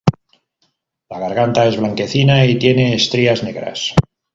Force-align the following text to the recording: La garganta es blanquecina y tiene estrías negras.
La 1.11 1.19
garganta 1.19 1.67
es 1.67 1.77
blanquecina 1.77 2.43
y 2.47 2.57
tiene 2.57 2.95
estrías 2.95 3.43
negras. 3.43 3.93